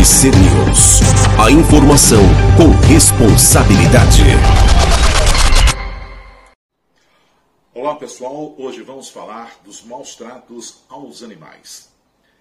[0.00, 1.00] RC News.
[1.38, 2.22] A informação
[2.56, 4.22] com responsabilidade.
[7.74, 11.90] Olá pessoal, hoje vamos falar dos maus tratos aos animais.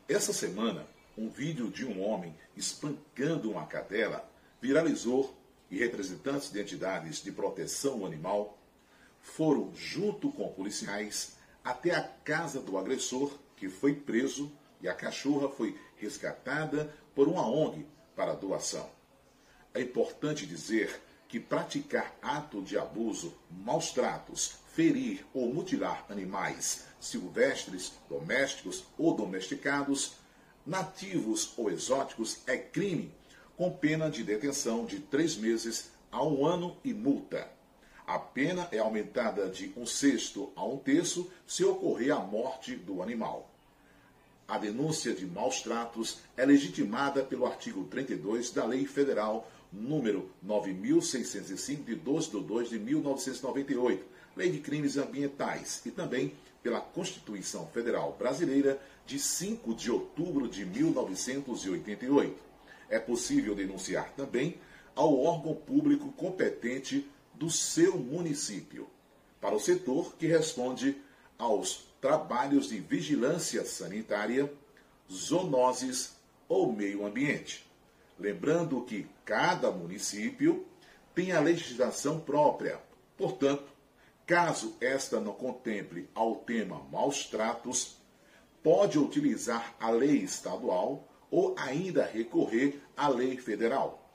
[0.07, 0.87] Essa semana,
[1.17, 4.25] um vídeo de um homem espancando uma cadela
[4.61, 5.35] viralizou
[5.69, 8.57] e representantes de entidades de proteção animal
[9.21, 14.49] foram, junto com policiais, até a casa do agressor, que foi preso,
[14.81, 16.89] e a cachorra foi resgatada
[17.19, 18.89] por uma ONG para doação.
[19.73, 27.91] É importante dizer que praticar ato de abuso, maus tratos, ferir ou mutilar animais silvestres,
[28.09, 30.13] domésticos ou domesticados,
[30.65, 33.13] nativos ou exóticos é crime,
[33.57, 37.51] com pena de detenção de três meses a um ano e multa.
[38.07, 43.03] A pena é aumentada de um sexto a um terço se ocorrer a morte do
[43.03, 43.48] animal.
[44.49, 51.83] A denúncia de maus tratos é legitimada pelo artigo 32 da Lei Federal número 9605
[51.83, 54.03] de 12 de 2 de 1998,
[54.35, 56.33] Lei de Crimes Ambientais, e também
[56.63, 62.35] pela Constituição Federal Brasileira de 5 de outubro de 1988.
[62.89, 64.59] É possível denunciar também
[64.95, 68.87] ao órgão público competente do seu município,
[69.39, 70.97] para o setor que responde
[71.39, 74.51] aos trabalhos de vigilância sanitária,
[75.09, 76.17] zoonoses
[76.47, 77.65] ou meio ambiente.
[78.19, 80.65] Lembrando que cada município
[81.15, 82.79] tem a legislação própria.
[83.17, 83.63] Portanto,
[84.27, 87.97] caso esta não contemple ao tema maus tratos,
[88.61, 94.05] pode utilizar a lei estadual ou ainda recorrer à lei federal.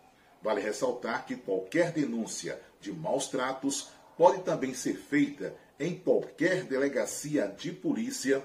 [0.43, 7.49] Vale ressaltar que qualquer denúncia de maus tratos pode também ser feita em qualquer delegacia
[7.49, 8.43] de polícia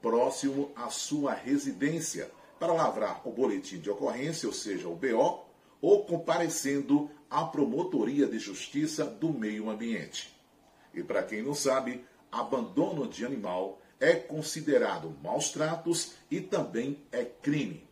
[0.00, 5.44] próximo à sua residência para lavrar o boletim de ocorrência, ou seja, o BO,
[5.80, 10.36] ou comparecendo à Promotoria de Justiça do Meio Ambiente.
[10.92, 17.24] E para quem não sabe, abandono de animal é considerado maus tratos e também é
[17.24, 17.86] crime.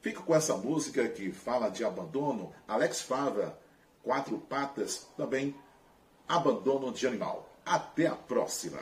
[0.00, 3.58] Fico com essa música que fala de abandono, Alex Fava,
[4.02, 5.54] Quatro Patas, também
[6.28, 7.53] abandono de animal.
[7.66, 8.78] Até a próxima!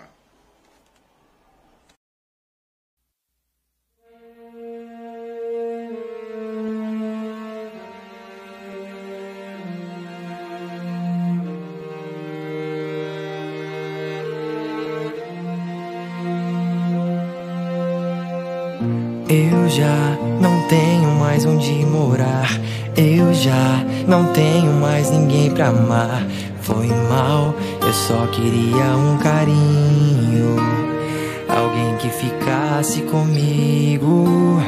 [19.28, 22.50] Eu já não tenho mais onde morar.
[22.96, 26.26] Eu já não tenho mais ninguém pra amar.
[26.62, 30.56] Foi mal, eu só queria um carinho.
[31.48, 34.62] Alguém que ficasse comigo.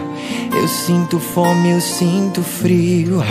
[0.52, 3.22] Eu sinto fome, eu sinto frio.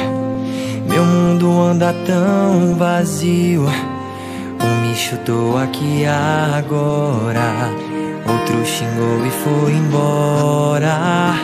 [0.87, 3.65] Meu mundo anda tão vazio.
[3.65, 7.69] Um me chutou aqui agora.
[8.25, 11.35] Outro xingou e foi embora.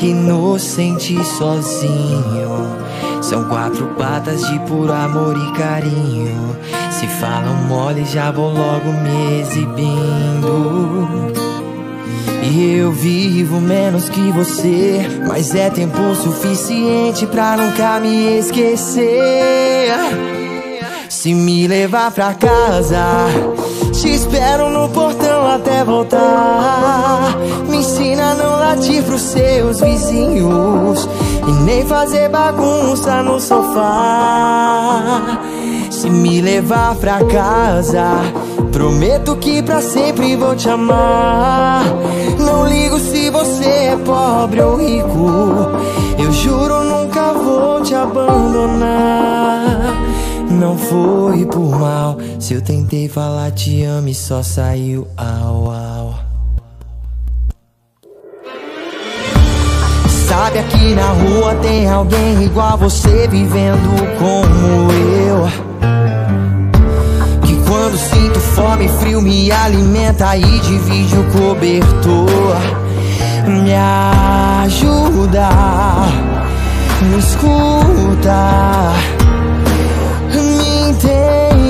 [0.00, 2.89] Inocente sozinho.
[3.30, 6.56] São quatro patas de puro amor e carinho.
[6.90, 11.30] Se falam mole, já vou logo me exibindo.
[12.42, 19.94] E eu vivo menos que você, mas é tempo suficiente pra nunca me esquecer.
[21.08, 23.28] Se me levar pra casa,
[23.92, 27.36] te espero no portão até voltar.
[27.68, 31.08] Me ensina a não latir pros seus vizinhos
[31.46, 35.38] e nem fazer bagunça no sofá.
[35.90, 38.04] Se me levar pra casa,
[38.72, 41.84] prometo que pra sempre vou te amar.
[42.38, 45.28] Não ligo se você é pobre ou rico,
[46.18, 49.60] eu juro nunca vou te abandonar.
[50.50, 55.79] Não foi por mal, se eu tentei falar te amo e só saiu au au.
[60.50, 63.88] Sabe aqui na rua tem alguém igual você vivendo
[64.18, 65.48] como eu.
[67.46, 72.56] Que quando sinto fome frio me alimenta e divide o cobertor.
[73.46, 73.76] Me
[74.64, 75.50] ajuda,
[77.02, 78.92] me escuta,
[80.34, 81.60] me entende.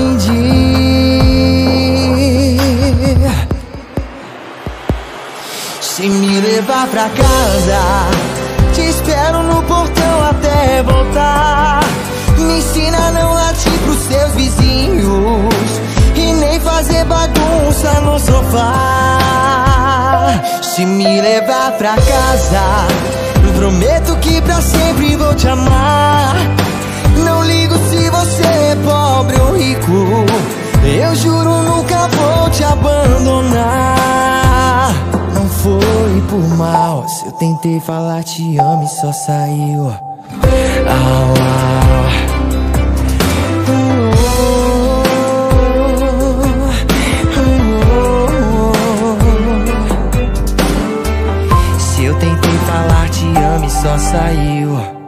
[5.81, 8.20] Se me levar pra casa,
[9.11, 11.81] espero no portão até voltar.
[12.37, 15.81] Me ensina a não latir pros seus vizinhos
[16.15, 19.17] e nem fazer bagunça no sofá.
[20.61, 22.87] Se me levar pra casa,
[23.57, 26.35] Prometo que pra sempre vou te amar.
[27.17, 30.25] Não ligo se você é pobre ou rico.
[30.83, 34.40] Eu juro nunca vou te abandonar.
[35.61, 37.07] Foi por mal.
[37.07, 39.89] Se eu tentei falar te amo e só saiu.
[39.89, 39.95] Au,
[40.95, 42.01] au.
[51.79, 55.00] Se eu tentei falar te amo e só saiu.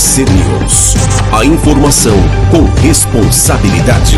[0.00, 0.94] NC News.
[1.30, 2.16] A informação
[2.50, 4.16] com responsabilidade.